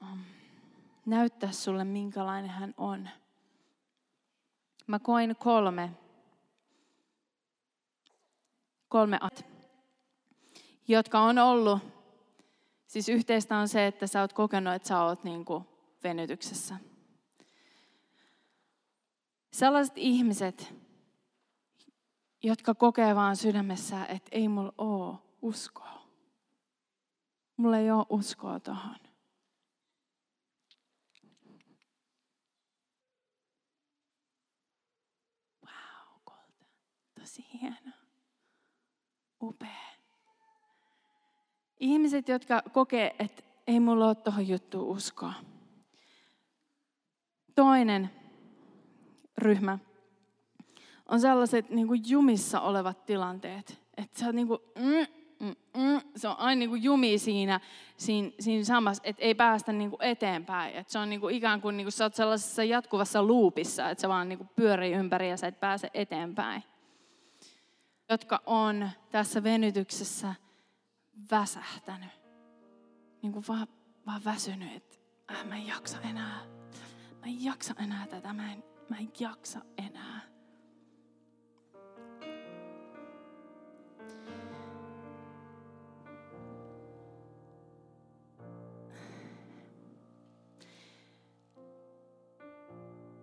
um, 0.02 0.20
näyttää 1.06 1.52
sulle, 1.52 1.84
minkälainen 1.84 2.52
hän 2.52 2.74
on. 2.78 3.10
Mä 4.88 5.00
koin 5.00 5.36
kolme, 5.36 5.92
kolme 8.92 9.18
at, 9.22 9.46
jotka 10.88 11.20
on 11.20 11.38
ollut, 11.38 11.80
siis 12.88 13.10
yhteistä 13.10 13.58
on 13.58 13.68
se, 13.68 13.88
että 13.88 14.08
sä 14.08 14.22
oot 14.22 14.34
kokenut, 14.34 14.74
että 14.74 14.88
sä 14.88 15.04
oot 15.04 15.24
niin 15.24 15.46
kuin 15.46 15.66
venytyksessä. 16.04 16.76
Sellaiset 19.52 19.98
ihmiset, 19.98 20.74
jotka 22.44 22.76
kokee 22.76 23.16
vaan 23.16 23.36
sydämessä, 23.36 24.06
että 24.06 24.30
ei 24.32 24.48
mulla 24.48 24.74
ole 24.78 25.18
uskoa. 25.42 26.02
Mulla 27.58 27.78
ei 27.78 27.92
ole 27.92 28.06
uskoa 28.10 28.60
tuohon. 28.60 28.96
Wow, 35.66 36.22
kolta. 36.24 36.66
Tosi 37.20 37.46
hieno. 37.54 38.01
Upea. 39.42 39.70
Ihmiset, 41.80 42.28
jotka 42.28 42.62
kokee, 42.72 43.16
että 43.20 43.44
ei 43.68 43.80
mulla 43.80 44.08
ole 44.08 44.16
tuohon 44.16 44.48
juttuun 44.48 44.98
uskoa. 44.98 45.34
Toinen 47.56 48.10
ryhmä 49.38 49.80
on 51.06 51.20
sellaiset 51.20 51.70
niin 51.70 51.88
kuin 51.88 52.02
jumissa 52.08 52.62
olevat 52.62 53.06
tilanteet. 53.06 53.82
Että 53.98 54.20
sä 54.20 54.26
oot 54.26 54.36
niin 54.36 54.48
kuin, 54.48 54.60
mm, 54.80 55.08
mm, 55.40 55.56
mm, 55.78 56.02
se 56.16 56.28
on 56.28 56.36
aina 56.40 56.60
niin 56.60 56.70
kuin 56.70 56.84
jumi 56.84 57.18
siinä, 57.18 57.60
siinä, 57.98 58.32
siinä 58.40 58.64
samassa, 58.64 59.04
että 59.06 59.24
ei 59.24 59.36
päästä 59.36 59.74
niin 59.74 59.90
kuin 59.90 60.04
eteenpäin. 60.04 60.76
Että 60.76 60.94
se 60.94 61.00
on 61.00 61.10
niin 61.10 61.22
kuin 61.22 61.36
ikään 61.36 61.62
kuin, 61.62 61.78
niin 61.78 61.86
kuin 61.86 61.92
sä 61.92 62.04
oot 62.04 62.16
sellaisessa 62.16 62.64
jatkuvassa 62.64 63.24
luupissa, 63.24 63.90
että 63.90 64.02
se 64.02 64.10
vaan 64.10 64.30
niin 64.30 64.38
kuin 64.38 64.50
pyörii 64.56 64.94
ympäri 64.94 65.30
ja 65.30 65.38
sä 65.38 65.48
et 65.48 65.60
pääse 65.60 65.90
eteenpäin. 65.94 66.64
Jotka 68.12 68.42
on 68.46 68.90
tässä 69.12 69.44
venytyksessä 69.44 70.36
väsähtänyt. 71.32 72.10
Niin 73.22 73.34
kuin 73.34 73.46
vaan, 73.48 73.68
vaan 74.06 74.24
väsynyt, 74.26 74.76
että 74.76 74.98
äh, 75.32 75.46
mä 75.46 75.56
en 75.56 75.68
jaksa 75.68 76.02
enää. 76.02 76.40
Mä 77.20 77.26
en 77.26 77.44
jaksa 77.44 77.74
enää 77.84 78.08
tätä, 78.08 78.34
mä 78.34 78.54
en, 78.54 78.64
mä 78.90 78.98
en 78.98 79.12
jaksa 79.20 79.60
enää. 79.78 80.22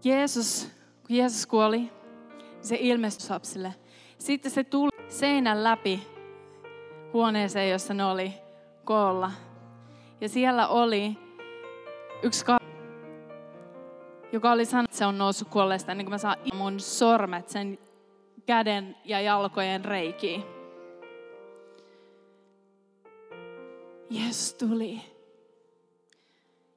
Jeesus, 0.05 0.69
kun 1.07 1.17
Jeesus 1.17 1.47
kuoli, 1.47 1.93
se 2.63 2.77
ilmestyi 2.81 3.31
lapsille. 3.31 3.75
Sitten 4.19 4.51
se 4.51 4.65
tuli 4.65 4.91
seinän 5.09 5.65
läpi 5.65 6.03
huoneeseen, 7.13 7.71
jossa 7.71 7.95
ne 7.95 8.05
oli 8.05 8.33
koolla. 8.85 9.31
Ja 10.21 10.29
siellä 10.29 10.69
oli 10.69 11.19
yksi 12.23 12.45
ka- 12.45 12.59
joka 14.33 14.53
oli 14.53 14.65
sanonut, 14.65 14.89
että 14.91 14.99
se 14.99 15.07
on 15.07 15.19
noussut 15.19 15.49
kuolleesta, 15.49 15.95
niin 15.95 16.05
kuin 16.05 16.13
mä 16.15 16.19
saan 16.19 16.37
mun 16.55 16.81
sormet 16.81 17.49
sen 17.49 17.79
käden 18.47 18.97
ja 19.05 19.21
jalkojen 19.21 19.85
reikiin. 19.85 20.45
Jeesus 24.11 24.55
tuli 24.55 25.01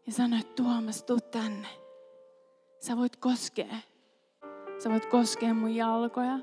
ja 0.07 0.11
sanoi, 0.13 0.39
että 0.39 0.63
Tuomas, 0.63 1.03
tuu 1.03 1.19
tänne. 1.31 1.67
Sä 2.79 2.97
voit 2.97 3.15
koskea. 3.15 3.75
Sä 4.83 4.89
voit 4.89 5.05
koskea 5.05 5.53
mun 5.53 5.75
jalkoja. 5.75 6.39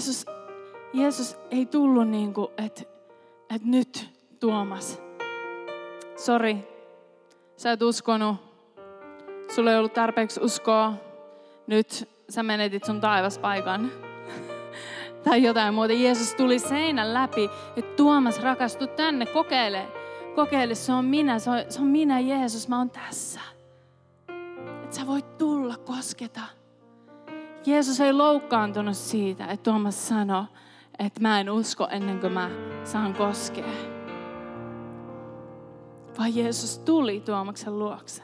Jeesus, 0.00 0.26
Jeesus 0.92 1.36
ei 1.50 1.66
tullut 1.66 2.08
niin 2.08 2.34
kuin, 2.34 2.48
että, 2.58 2.82
että 3.54 3.68
nyt 3.68 4.08
Tuomas, 4.40 5.02
sori, 6.16 6.56
sä 7.56 7.72
et 7.72 7.82
uskonut, 7.82 8.36
sulla 9.54 9.70
ei 9.70 9.78
ollut 9.78 9.92
tarpeeksi 9.92 10.40
uskoa, 10.40 10.92
nyt 11.66 12.08
sä 12.30 12.42
menetit 12.42 12.84
sun 12.84 13.00
taivaspaikan. 13.00 13.92
tai 15.24 15.42
jotain 15.42 15.74
muuta. 15.74 15.92
Jeesus 15.92 16.34
tuli 16.34 16.58
seinän 16.58 17.14
läpi, 17.14 17.50
että 17.76 17.96
Tuomas 17.96 18.42
rakastu 18.42 18.86
tänne, 18.86 19.26
kokeile. 19.26 19.86
Kokeile, 20.34 20.74
se 20.74 20.92
on 20.92 21.04
minä, 21.04 21.38
se 21.38 21.50
on, 21.50 21.56
se 21.68 21.80
on 21.80 21.86
minä 21.86 22.20
Jeesus, 22.20 22.68
mä 22.68 22.78
oon 22.78 22.90
tässä. 22.90 23.40
Että 24.84 24.96
sä 24.96 25.06
voit 25.06 25.38
tulla, 25.38 25.76
kosketa. 25.76 26.59
Jeesus 27.66 28.00
ei 28.00 28.12
loukkaantunut 28.12 28.96
siitä, 28.96 29.44
että 29.44 29.70
Tuomas 29.70 30.08
sanoi, 30.08 30.44
että 30.98 31.20
mä 31.20 31.40
en 31.40 31.50
usko 31.50 31.88
ennen 31.90 32.20
kuin 32.20 32.32
mä 32.32 32.50
saan 32.84 33.14
koskea. 33.14 33.64
Vaan 36.18 36.36
Jeesus 36.36 36.78
tuli 36.78 37.20
Tuomaksen 37.20 37.78
luokse. 37.78 38.22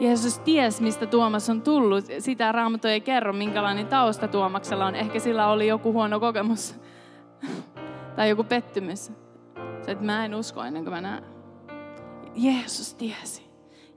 Jeesus 0.00 0.38
ties, 0.38 0.80
mistä 0.80 1.06
Tuomas 1.06 1.50
on 1.50 1.62
tullut. 1.62 2.04
Sitä 2.18 2.52
Raamattu 2.52 2.88
ei 2.88 3.00
kerro, 3.00 3.32
minkälainen 3.32 3.86
tausta 3.86 4.28
Tuomaksella 4.28 4.86
on. 4.86 4.94
Ehkä 4.94 5.18
sillä 5.18 5.46
oli 5.46 5.66
joku 5.66 5.92
huono 5.92 6.20
kokemus 6.20 6.74
tai 8.16 8.28
joku 8.28 8.44
pettymys. 8.44 9.12
Se, 9.82 9.90
että 9.90 10.04
mä 10.04 10.24
en 10.24 10.34
usko 10.34 10.62
ennen 10.62 10.84
kuin 10.84 10.94
mä 10.94 11.00
näen. 11.00 11.24
Jeesus 12.34 12.94
tiesi. 12.94 13.46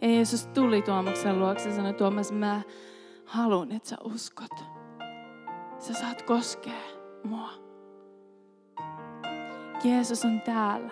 Ja 0.01 0.07
Jeesus 0.07 0.47
tuli 0.47 0.81
Tuomaksen 0.81 1.39
luokse 1.39 1.69
ja 1.69 1.75
sanoi, 1.75 1.93
Tuomas, 1.93 2.31
mä 2.31 2.61
haluan, 3.29 3.71
että 3.71 3.89
sä 3.89 3.97
uskot. 4.03 4.65
Sä 5.79 5.93
saat 5.93 6.21
koskea 6.21 6.81
mua. 7.23 7.49
Jeesus 9.83 10.25
on 10.25 10.41
täällä 10.41 10.91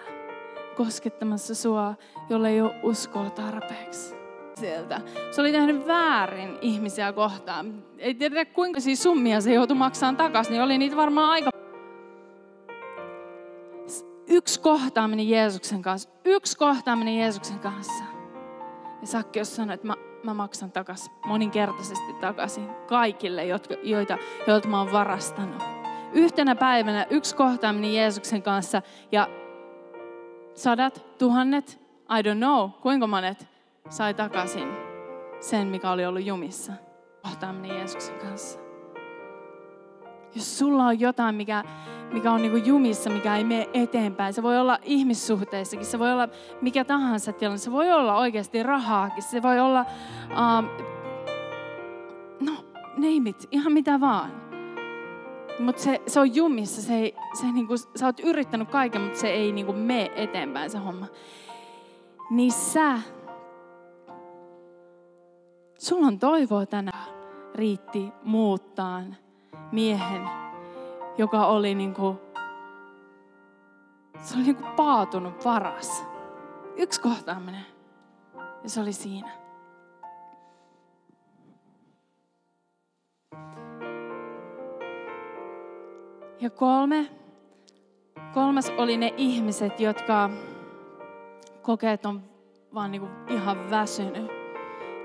koskettamassa 0.78 1.56
sua, 1.56 1.96
jolle 2.30 2.50
ei 2.50 2.62
ole 2.62 2.80
uskoa 2.84 3.30
tarpeeksi 3.30 4.16
sieltä. 4.60 5.02
Se 5.32 5.42
oli 5.42 5.52
tehnyt 5.52 5.88
väärin 5.88 6.58
ihmisiä 6.62 7.14
kohtaan. 7.14 7.84
Ei 7.98 8.14
tiedä 8.14 8.46
kuinka 8.46 8.80
siis 8.80 9.04
summia 9.04 9.42
se 9.42 9.54
joutui 9.54 9.78
maksamaan 9.78 10.18
takaisin, 10.18 10.52
niin 10.52 10.64
oli 10.64 10.78
niitä 10.78 10.96
varmaan 10.96 11.30
aika... 11.30 11.50
Yksi 14.30 14.60
kohtaaminen 14.60 15.30
Jeesuksen 15.30 15.82
kanssa. 15.82 16.10
Yksi 16.26 16.58
kohtaaminen 16.58 17.18
Jeesuksen 17.18 17.60
kanssa. 17.60 18.04
Ja 19.02 19.08
Sakkeus 19.08 19.56
sanoi, 19.56 19.74
että 19.74 19.88
mä, 19.88 19.96
mä 20.24 20.34
maksan 20.34 20.72
takaisin, 20.72 21.14
moninkertaisesti 21.26 22.14
takaisin 22.22 22.70
kaikille, 22.88 23.46
jotka, 23.46 23.76
joita, 23.84 24.18
joilta 24.48 24.68
mä 24.68 24.80
oon 24.80 24.92
varastanut. 24.92 25.64
Yhtenä 26.14 26.56
päivänä 26.56 27.06
yksi 27.10 27.36
kohtaaminen 27.36 27.94
Jeesuksen 27.94 28.44
kanssa 28.44 28.82
ja 29.12 29.28
sadat, 30.54 31.06
tuhannet, 31.18 31.82
I 32.20 32.22
don't 32.22 32.38
know, 32.38 32.70
kuinka 32.82 33.08
monet 33.08 33.48
sai 33.90 34.14
takaisin 34.14 34.68
sen, 35.40 35.68
mikä 35.68 35.92
oli 35.92 36.06
ollut 36.06 36.26
jumissa. 36.26 36.74
kohtaaminen 37.24 37.78
Jeesuksen 37.78 38.20
kanssa. 38.20 38.60
Jos 40.36 40.60
sulla 40.60 40.84
on 40.84 41.00
jotain, 41.00 41.36
mikä, 41.36 41.64
mikä 42.12 42.32
on 42.32 42.42
niinku 42.42 42.58
jumissa, 42.58 43.10
mikä 43.10 43.38
ei 43.38 43.44
mene 43.44 43.70
eteenpäin. 43.74 44.34
Se 44.34 44.44
voi 44.44 44.58
olla 44.58 44.80
ihmissuhteissakin, 44.84 45.86
se 45.86 46.00
voi 46.00 46.12
olla 46.12 46.30
mikä 46.62 46.84
tahansa 46.86 47.34
tilanne. 47.34 47.58
Se 47.58 47.72
voi 47.72 47.92
olla 47.92 48.18
oikeasti 48.18 48.64
rahaakin, 48.64 49.24
se 49.24 49.42
voi 49.42 49.60
olla, 49.60 49.86
um, 50.30 50.68
no 52.40 52.54
name 52.98 53.30
it, 53.30 53.48
ihan 53.52 53.74
mitä 53.74 54.00
vaan. 54.00 54.48
Mutta 55.60 55.82
se, 55.82 56.02
se 56.08 56.20
on 56.20 56.36
jumissa, 56.36 56.82
se 56.82 56.94
ei, 56.94 57.16
se 57.34 57.52
niinku, 57.52 57.78
sä 57.78 58.06
oot 58.06 58.20
yrittänyt 58.20 58.70
kaiken, 58.70 59.02
mutta 59.02 59.20
se 59.20 59.28
ei 59.28 59.52
niinku 59.52 59.74
mene 59.74 60.12
eteenpäin 60.16 60.70
se 60.70 60.78
homma. 60.78 61.06
Niin 62.30 62.52
sä, 62.52 63.00
sulla 65.78 66.08
on 66.08 66.20
toivoa 66.20 66.66
tänään, 66.66 67.08
riitti 67.56 68.12
muuttaa 68.24 69.02
miehen, 69.72 70.47
joka 71.18 71.46
oli 71.46 71.76
niin 71.76 71.94
kuin, 71.94 72.20
se 74.22 74.36
oli 74.36 74.44
niin 74.44 74.56
kuin 74.56 74.72
paatunut 74.72 75.46
varas. 75.46 76.06
Yksi 76.76 77.02
kohtaaminen. 77.02 77.66
Ja 78.64 78.70
se 78.70 78.82
oli 78.82 78.94
siinä. 78.94 79.32
Ja 86.42 86.50
kolme, 86.50 87.10
kolmas 88.34 88.72
oli 88.78 88.98
ne 88.98 89.14
ihmiset, 89.18 89.80
jotka 89.80 90.30
kokee, 91.62 91.94
että 91.94 92.10
on 92.10 92.24
vaan 92.74 92.92
niin 92.92 93.02
kuin 93.02 93.12
ihan 93.28 93.70
väsynyt. 93.70 94.32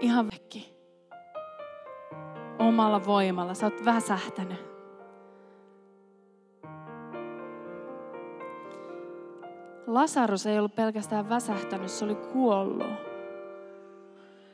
Ihan 0.00 0.26
vekki. 0.26 0.74
Omalla 2.58 3.04
voimalla. 3.04 3.54
Sä 3.54 3.66
oot 3.66 3.84
väsähtänyt. 3.84 4.71
Lasarus 9.86 10.46
ei 10.46 10.58
ollut 10.58 10.74
pelkästään 10.74 11.28
väsähtänyt, 11.28 11.88
se 11.88 12.04
oli 12.04 12.14
kuollut. 12.14 13.12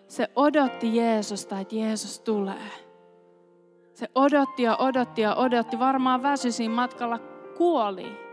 Se 0.08 0.28
odotti 0.36 0.96
Jeesusta, 0.96 1.60
että 1.60 1.74
Jeesus 1.74 2.20
tulee. 2.20 2.70
Se 3.94 4.08
odotti 4.14 4.62
ja 4.62 4.76
odotti 4.76 5.22
ja 5.22 5.34
odotti. 5.34 5.78
Varmaan 5.78 6.22
väsy 6.22 6.68
matkalla 6.68 7.18
kuoli. 7.56 8.28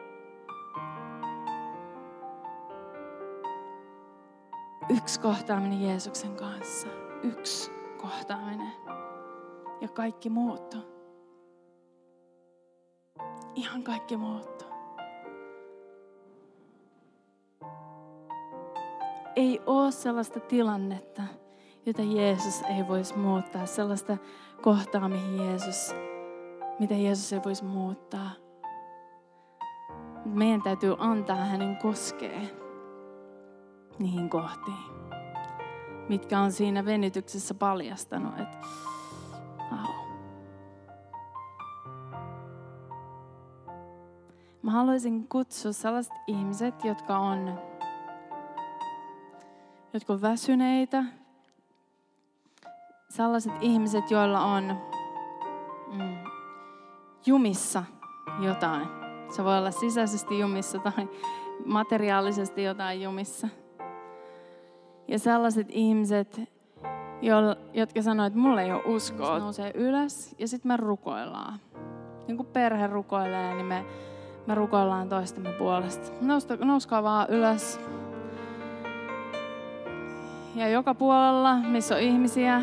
Yksi 4.89 5.19
kohtaaminen 5.19 5.81
Jeesuksen 5.81 6.35
kanssa. 6.35 6.87
Yksi 7.23 7.71
kohtaaminen. 8.01 8.71
Ja 9.81 9.87
kaikki 9.87 10.29
muuttui. 10.29 10.81
Ihan 13.55 13.83
kaikki 13.83 14.17
muuttui. 14.17 14.54
Ei 19.35 19.61
ole 19.65 19.91
sellaista 19.91 20.39
tilannetta, 20.39 21.21
jota 21.85 22.01
Jeesus 22.01 22.61
ei 22.61 22.87
voisi 22.87 23.17
muuttaa. 23.17 23.65
Sellaista 23.65 24.17
kohtaa, 24.61 25.09
mihin 25.09 25.37
Jeesus, 25.37 25.95
mitä 26.79 26.93
Jeesus 26.93 27.33
ei 27.33 27.41
voisi 27.45 27.63
muuttaa. 27.63 28.29
Meidän 30.25 30.61
täytyy 30.61 30.95
antaa 30.97 31.35
hänen 31.35 31.77
koskee 31.77 32.41
niihin 33.99 34.29
kohtiin, 34.29 34.77
mitkä 36.09 36.39
on 36.39 36.51
siinä 36.51 36.85
venytyksessä 36.85 37.53
paljastanut, 37.53 38.39
että 38.39 38.57
au. 39.71 39.93
Mä 44.61 44.71
haluaisin 44.71 45.27
kutsua 45.27 45.71
sellaiset 45.71 46.13
ihmiset, 46.27 46.83
jotka 46.83 47.17
on 47.17 47.59
jotka 49.95 50.13
on 50.13 50.21
väsyneitä, 50.21 51.03
sellaiset 53.09 53.53
ihmiset, 53.61 54.11
joilla 54.11 54.41
on 54.41 54.77
mm, 55.91 56.17
jumissa 57.25 57.83
jotain. 58.39 58.87
Se 59.29 59.43
voi 59.43 59.57
olla 59.57 59.71
sisäisesti 59.71 60.39
jumissa 60.39 60.79
tai 60.79 61.09
materiaalisesti 61.65 62.63
jotain 62.63 63.01
jumissa. 63.01 63.49
Ja 65.07 65.19
sellaiset 65.19 65.67
ihmiset, 65.69 66.41
jotka 67.73 68.01
sanoo, 68.01 68.25
että 68.25 68.39
mulla 68.39 68.61
ei 68.61 68.71
ole 68.71 68.83
uskoa, 68.85 69.39
nousee 69.39 69.71
ylös 69.75 70.35
ja 70.39 70.47
sitten 70.47 70.71
me 70.71 70.77
rukoillaan. 70.77 71.59
Niin 72.27 72.37
kuin 72.37 72.47
perhe 72.47 72.87
rukoilee, 72.87 73.53
niin 73.53 73.65
me, 73.65 73.85
me 74.47 74.55
rukoillaan 74.55 75.09
toistemme 75.09 75.51
puolesta. 75.51 76.11
nouskaa 76.65 77.03
vaan 77.03 77.29
ylös 77.29 77.79
ja 80.55 80.67
joka 80.67 80.93
puolella, 80.93 81.55
missä 81.55 81.95
on 81.95 82.01
ihmisiä. 82.01 82.61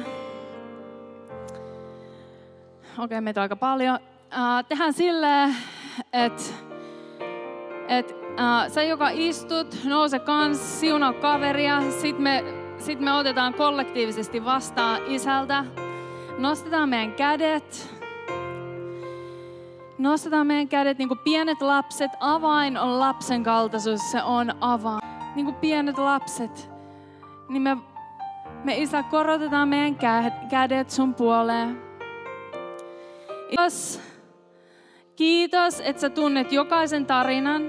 Okei, 2.92 3.04
okay, 3.04 3.20
meitä 3.20 3.40
on 3.40 3.42
aika 3.42 3.56
paljon. 3.56 3.94
Uh, 3.94 4.66
tehdään 4.68 4.92
silleen, 4.92 5.56
että 6.12 6.42
et, 7.88 8.10
uh, 8.10 8.72
sä 8.72 8.82
joka 8.82 9.08
istut, 9.12 9.78
nouse 9.84 10.18
kans, 10.18 10.80
siunaa 10.80 11.12
kaveria. 11.12 11.90
Sitten 11.90 12.22
me, 12.22 12.44
sit 12.78 13.00
me 13.00 13.12
otetaan 13.12 13.54
kollektiivisesti 13.54 14.44
vastaan 14.44 15.00
isältä. 15.06 15.64
Nostetaan 16.38 16.88
meidän 16.88 17.12
kädet. 17.12 17.94
Nostetaan 19.98 20.46
meidän 20.46 20.68
kädet 20.68 20.98
niin 20.98 21.08
kuin 21.08 21.20
pienet 21.24 21.62
lapset. 21.62 22.10
Avain 22.20 22.76
on 22.76 23.00
lapsen 23.00 23.42
kaltaisuus, 23.42 24.10
se 24.10 24.22
on 24.22 24.54
avain. 24.60 25.02
Niin 25.34 25.46
kuin 25.46 25.56
pienet 25.56 25.98
lapset 25.98 26.71
niin 27.52 27.62
me, 27.62 27.76
me 28.64 28.78
Isä 28.78 29.02
korotetaan 29.02 29.68
meidän 29.68 29.96
kädet 30.50 30.90
sun 30.90 31.14
puoleen. 31.14 31.82
Kiitos, 33.48 34.00
kiitos, 35.16 35.80
että 35.80 36.00
sä 36.00 36.10
tunnet 36.10 36.52
jokaisen 36.52 37.06
tarinan. 37.06 37.62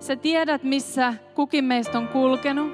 Sä 0.00 0.16
tiedät, 0.16 0.62
missä 0.62 1.14
kukin 1.34 1.64
meistä 1.64 1.98
on 1.98 2.08
kulkenut. 2.08 2.72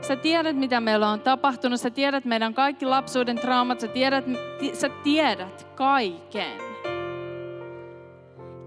Sä 0.00 0.16
tiedät, 0.16 0.56
mitä 0.56 0.80
meillä 0.80 1.08
on 1.08 1.20
tapahtunut. 1.20 1.80
Sä 1.80 1.90
tiedät 1.90 2.24
meidän 2.24 2.54
kaikki 2.54 2.86
lapsuuden 2.86 3.36
traumat. 3.36 3.80
Sä 3.80 3.88
tiedät, 3.88 4.24
sä 4.72 4.88
tiedät 4.88 5.66
kaiken. 5.74 6.58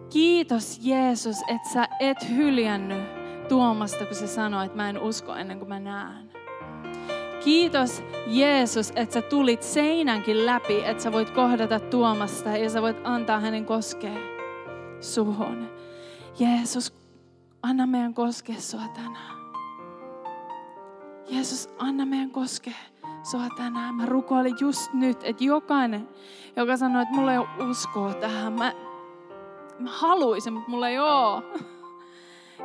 Kiitos 0.10 0.80
Jeesus, 0.84 1.38
että 1.48 1.70
sä 1.70 1.88
et 2.00 2.30
hyljännyt 2.30 3.04
Tuomasta, 3.50 4.06
kun 4.06 4.16
se 4.16 4.28
sanoi, 4.28 4.66
että 4.66 4.78
mä 4.78 4.90
en 4.90 5.00
usko 5.02 5.36
ennen 5.36 5.60
kuin 5.60 5.70
mä 5.70 5.80
näen. 5.80 6.27
Kiitos 7.48 8.04
Jeesus, 8.28 8.92
että 8.96 9.14
sä 9.14 9.22
tulit 9.22 9.64
seinänkin 9.64 10.46
läpi, 10.46 10.84
että 10.86 11.04
sä 11.04 11.12
voit 11.12 11.30
kohdata 11.30 11.80
Tuomasta 11.80 12.50
ja 12.50 12.70
sä 12.70 12.82
voit 12.82 12.98
antaa 13.04 13.40
hänen 13.40 13.66
koskea 13.66 14.18
suhun. 15.02 15.70
Jeesus, 16.40 16.94
anna 17.64 17.88
meidän 17.88 18.14
koskea 18.14 18.56
sua 18.60 18.88
tänään. 18.94 19.38
Jeesus, 21.30 21.70
anna 21.78 22.06
meidän 22.06 22.32
koskea 22.32 22.74
sua 23.32 23.50
tänään. 23.58 23.96
Mä 23.96 24.06
rukoilin 24.06 24.56
just 24.60 24.94
nyt, 24.94 25.18
että 25.24 25.44
jokainen, 25.44 26.10
joka 26.56 26.78
sanoo, 26.78 27.02
että 27.02 27.16
mulla 27.16 27.32
ei 27.32 27.38
ole 27.38 27.70
uskoa 27.70 28.14
tähän, 28.14 28.54
mä, 28.54 28.74
mä 29.80 29.90
haluaisin, 29.92 30.54
mutta 30.54 30.70
mulla 30.70 30.90
ei 30.90 31.00
ole. 31.00 31.44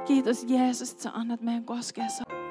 Kiitos 0.07 0.45
Jeesus, 0.49 0.90
että 0.90 1.03
sä 1.03 1.11
annat 1.14 1.40
meidän 1.40 1.64
koskea 1.64 2.09
sua. 2.09 2.42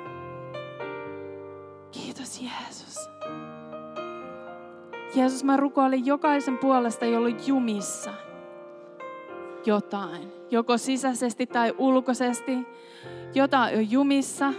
Jeesus, 5.15 5.43
mä 5.43 5.57
rukoilin 5.57 6.05
jokaisen 6.05 6.57
puolesta, 6.57 7.05
jolla 7.05 7.27
on 7.27 7.47
jumissa 7.47 8.13
jotain. 9.65 10.31
Joko 10.51 10.77
sisäisesti 10.77 11.47
tai 11.47 11.73
ulkoisesti. 11.77 12.57
Jotain 13.35 13.77
on 13.77 13.91
jumissa. 13.91 14.53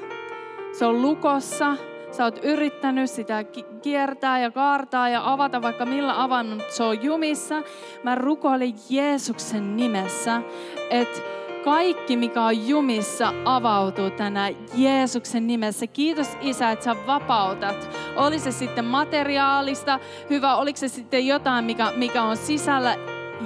Se 0.72 0.86
on 0.86 1.02
lukossa. 1.02 1.76
Sä 2.10 2.24
oot 2.24 2.40
yrittänyt 2.42 3.10
sitä 3.10 3.44
kiertää 3.82 4.40
ja 4.40 4.50
kaartaa 4.50 5.08
ja 5.08 5.32
avata 5.32 5.62
vaikka 5.62 5.86
millä 5.86 6.22
avannut. 6.22 6.62
Se 6.70 6.82
on 6.82 7.02
jumissa. 7.02 7.62
Mä 8.02 8.14
rukoilin 8.14 8.74
Jeesuksen 8.90 9.76
nimessä, 9.76 10.42
että 10.90 11.20
kaikki, 11.64 12.16
mikä 12.16 12.42
on 12.42 12.68
jumissa, 12.68 13.32
avautuu 13.44 14.10
tänään 14.10 14.56
Jeesuksen 14.74 15.46
nimessä. 15.46 15.86
Kiitos 15.86 16.36
Isä, 16.40 16.70
että 16.70 16.84
sä 16.84 16.96
vapautat. 17.06 17.96
Oli 18.16 18.38
se 18.38 18.52
sitten 18.52 18.84
materiaalista, 18.84 19.98
hyvä, 20.30 20.56
oliko 20.56 20.76
se 20.76 20.88
sitten 20.88 21.26
jotain, 21.26 21.64
mikä, 21.64 21.92
mikä 21.96 22.22
on 22.22 22.36
sisällä. 22.36 22.96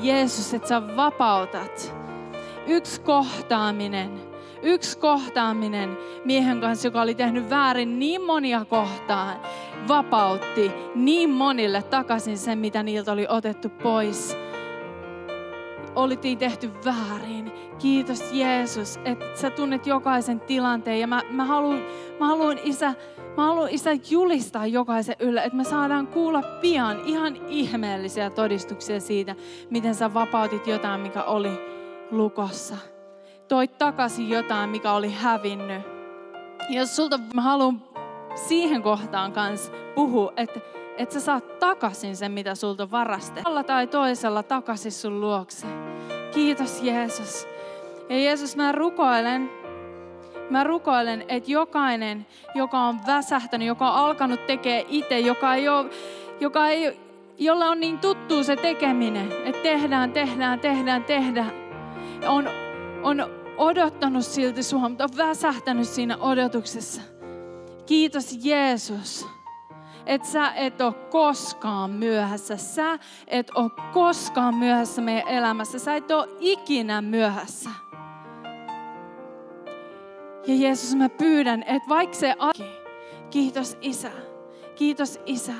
Jeesus, 0.02 0.55
että 0.55 0.68
sä 0.68 0.96
vapautat. 0.96 1.94
Yksi 2.66 3.00
kohtaaminen, 3.00 4.26
Yksi 4.62 4.98
kohtaaminen 4.98 5.98
miehen 6.24 6.61
kanssa, 6.61 6.88
joka 6.88 7.02
oli 7.02 7.14
tehnyt 7.14 7.50
väärin 7.50 7.98
niin 7.98 8.22
monia 8.22 8.64
kohtaan, 8.64 9.40
vapautti 9.88 10.70
niin 10.94 11.31
monille 11.31 11.83
takaisin 11.83 12.38
sen, 12.38 12.59
mitä 12.59 12.83
niiltä 12.83 13.12
oli 13.12 13.26
otettu 13.29 13.68
pois. 13.68 14.37
Oltiin 15.96 16.38
tehty 16.38 16.70
väärin. 16.85 17.52
Kiitos 17.78 18.32
Jeesus, 18.32 19.00
että 19.04 19.26
sä 19.35 19.50
tunnet 19.50 19.87
jokaisen 19.87 20.40
tilanteen. 20.40 21.00
Ja 21.00 21.06
mä, 21.06 21.22
mä 21.30 21.44
haluan, 21.44 21.82
mä 22.20 22.26
haluan 22.26 22.59
Isä, 22.64 22.94
Mä 23.37 23.46
haluan 23.46 23.70
Isä 23.70 23.90
julistaa 24.11 24.66
jokaisen 24.66 25.16
yllä, 25.18 25.42
että 25.42 25.56
me 25.56 25.64
saadaan 25.64 26.06
kuulla 26.06 26.42
pian 26.42 27.00
ihan 27.04 27.37
ihmeellisiä 27.48 28.30
todistuksia 28.30 29.00
siitä, 29.00 29.35
miten 29.70 29.94
sä 29.94 30.14
vapautit 30.14 30.66
jotain, 30.66 31.00
mikä 31.00 31.22
oli 31.22 31.50
lukossa. 32.11 32.76
Toit 33.48 33.78
takaisin 33.78 34.28
jotain, 34.28 34.70
mikä 34.70 34.92
oli 34.92 35.12
hävinnyt. 35.12 35.82
Jos 36.70 36.96
sulta 36.96 37.18
mä 37.35 37.42
haluan 37.42 37.82
siihen 38.35 38.82
kohtaan 38.82 39.32
kanssa 39.32 39.72
puhua, 39.94 40.32
että, 40.37 40.61
että 40.98 41.12
sä 41.14 41.20
saat 41.20 41.59
takaisin 41.59 42.16
sen, 42.16 42.32
mitä 42.32 42.54
sulta 42.54 42.90
varaste. 42.90 43.42
Alla 43.44 43.64
tai 43.64 43.87
toisella 43.87 44.42
takaisin 44.42 44.92
sun 44.92 45.20
luokse. 45.20 45.66
Kiitos 46.35 46.82
Jeesus. 46.82 47.48
Ja 48.09 48.18
Jeesus, 48.18 48.56
mä 48.56 48.72
rukoilen, 48.72 49.50
Mä 50.50 50.64
rukoilen, 50.64 51.24
että 51.28 51.50
jokainen, 51.50 52.26
joka 52.54 52.78
on 52.78 52.98
väsähtänyt, 53.06 53.68
joka 53.68 53.90
on 53.90 53.96
alkanut 53.96 54.46
tekemään 54.46 54.85
itse, 54.88 55.18
joka 55.18 55.54
ei 55.54 55.68
ole, 55.68 55.90
joka 56.40 56.68
ei, 56.68 57.00
jolla 57.38 57.66
on 57.66 57.80
niin 57.80 57.98
tuttu 57.98 58.44
se 58.44 58.56
tekeminen, 58.56 59.32
että 59.44 59.62
tehdään, 59.62 60.12
tehdään, 60.12 60.61
tehdään, 60.61 61.04
tehdään, 61.04 61.52
on, 62.28 62.48
on 63.02 63.26
odottanut 63.56 64.24
silti 64.24 64.62
sua, 64.62 64.88
mutta 64.88 65.04
on 65.04 65.16
väsähtänyt 65.16 65.88
siinä 65.88 66.16
odotuksessa. 66.16 67.02
Kiitos 67.87 68.38
Jeesus, 68.42 69.26
että 70.06 70.28
sä 70.28 70.52
et 70.52 70.80
ole 70.80 70.94
koskaan 71.10 71.90
myöhässä. 71.90 72.56
Sä 72.56 72.98
et 73.26 73.50
ole 73.54 73.70
koskaan 73.92 74.54
myöhässä 74.54 75.02
meidän 75.02 75.28
elämässä. 75.28 75.78
Sä 75.78 75.96
et 75.96 76.10
ole 76.10 76.28
ikinä 76.40 77.02
myöhässä. 77.02 77.70
Ja 80.46 80.54
Jeesus, 80.54 80.94
mä 80.94 81.08
pyydän, 81.08 81.62
että 81.62 81.88
vaikka 81.88 82.14
se 82.14 82.34
kiitos 83.30 83.78
Isä, 83.80 84.10
kiitos 84.74 85.20
Isä, 85.26 85.52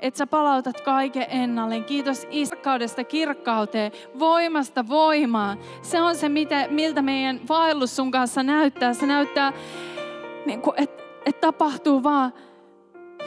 että 0.00 0.18
sä 0.18 0.26
palautat 0.26 0.80
kaiken 0.80 1.26
ennalleen. 1.28 1.84
Kiitos 1.84 2.26
iskkaudesta 2.30 3.04
kirkkauteen, 3.04 3.92
voimasta 4.18 4.88
voimaan. 4.88 5.58
Se 5.82 6.02
on 6.02 6.16
se, 6.16 6.28
mitä, 6.28 6.66
miltä 6.70 7.02
meidän 7.02 7.40
vaellus 7.48 7.96
sun 7.96 8.10
kanssa 8.10 8.42
näyttää. 8.42 8.94
Se 8.94 9.06
näyttää, 9.06 9.52
niin 10.46 10.62
että 10.76 11.04
et 11.26 11.40
tapahtuu 11.40 12.02
vaan 12.02 12.32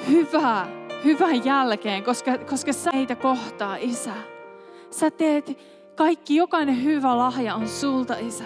hyvää, 0.10 0.68
hyvän 1.04 1.46
jälkeen, 1.46 2.04
koska, 2.04 2.38
koska 2.38 2.74
sä 2.74 2.92
heitä 2.94 3.16
kohtaa, 3.16 3.76
Isä. 3.76 4.14
Sä 4.92 5.12
teet 5.12 5.58
kaikki, 5.96 6.36
jokainen 6.36 6.84
hyvä 6.84 7.18
lahja 7.18 7.56
on 7.56 7.68
sulta, 7.68 8.16
Isä. 8.20 8.44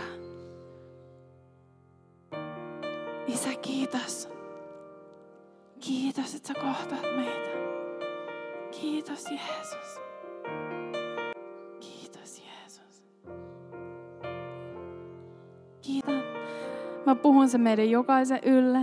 Isä, 3.28 3.50
kiitos. 3.62 4.30
Kiitos, 5.80 6.36
että 6.36 6.47
sä 6.47 6.54
kohtaat 6.54 7.15
meitä. 7.15 7.50
Kiitos, 8.71 9.26
Jeesus. 9.26 10.02
Kiitos, 11.80 12.41
Jeesus. 12.45 13.04
Kiitos. 15.82 16.13
Mä 17.06 17.15
puhun 17.15 17.50
se 17.50 17.58
meidän 17.58 17.89
jokaisen 17.89 18.39
ylle, 18.43 18.80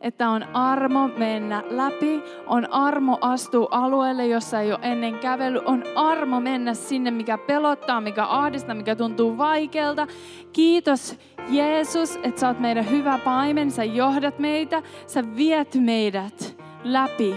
että 0.00 0.28
on 0.28 0.44
armo 0.54 1.08
mennä 1.08 1.62
läpi, 1.70 2.22
on 2.46 2.72
armo 2.72 3.18
astua 3.20 3.68
alueelle, 3.70 4.26
jossa 4.26 4.60
ei 4.60 4.72
ole 4.72 4.78
ennen 4.82 5.18
kävely, 5.18 5.60
on 5.64 5.84
armo 5.94 6.40
mennä 6.40 6.74
sinne, 6.74 7.10
mikä 7.10 7.38
pelottaa, 7.38 8.00
mikä 8.00 8.24
ahdistaa, 8.24 8.74
mikä 8.74 8.96
tuntuu 8.96 9.38
vaikealta. 9.38 10.06
Kiitos 10.52 11.18
Jeesus, 11.48 12.18
että 12.22 12.40
sä 12.40 12.48
oot 12.48 12.60
meidän 12.60 12.90
hyvä 12.90 13.18
paimen, 13.18 13.70
sä 13.70 13.84
johdat 13.84 14.38
meitä, 14.38 14.82
sä 15.06 15.24
viet 15.36 15.74
meidät 15.74 16.56
läpi. 16.84 17.34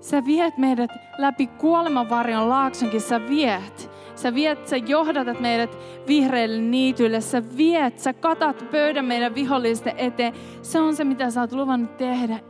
Sä 0.00 0.24
viet 0.24 0.58
meidät 0.58 0.90
läpi 1.18 1.46
kuolemanvarjon 1.46 2.48
laaksonkin, 2.48 3.00
sä 3.00 3.28
viet. 3.28 3.89
Sä 4.22 4.34
viet, 4.34 4.68
sä 4.68 4.76
johdatat 4.76 5.40
meidät 5.40 5.78
vihreille 6.06 6.60
niityille. 6.60 7.20
Sä 7.20 7.42
viet, 7.56 7.98
sä 7.98 8.12
katat 8.12 8.70
pöydän 8.70 9.04
meidän 9.04 9.34
vihollisten 9.34 9.94
eteen. 9.96 10.32
Se 10.62 10.80
on 10.80 10.96
se, 10.96 11.04
mitä 11.04 11.30
sä 11.30 11.40
oot 11.40 11.52
luvannut 11.52 11.96
tehdä. 11.96 12.40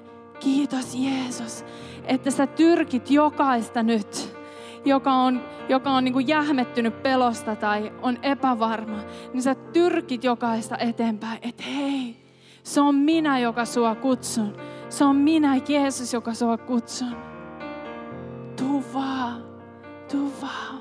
Kiitos 0.40 0.94
Jeesus, 0.94 1.64
että 2.04 2.30
sä 2.30 2.46
tyrkit 2.46 3.10
jokaista 3.10 3.82
nyt, 3.82 4.36
joka 4.84 5.12
on, 5.12 5.42
joka 5.68 5.90
on 5.90 6.04
niin 6.04 6.12
kuin 6.12 6.28
jähmettynyt 6.28 7.02
pelosta 7.02 7.56
tai 7.56 7.92
on 8.02 8.18
epävarma. 8.22 8.98
Niin 9.32 9.42
sä 9.42 9.54
tyrkit 9.54 10.24
jokaista 10.24 10.78
eteenpäin, 10.78 11.38
että 11.42 11.62
hei, 11.62 12.16
se 12.62 12.80
on 12.80 12.94
minä, 12.94 13.38
joka 13.38 13.64
sua 13.64 13.94
kutsun. 13.94 14.56
Se 14.88 15.04
on 15.04 15.16
minä, 15.16 15.60
Jeesus, 15.68 16.12
joka 16.12 16.34
sua 16.34 16.56
kutsun. 16.58 17.16
Tuu 18.56 18.84
vaan, 18.94 19.44
tuu 20.10 20.32
vaan. 20.42 20.80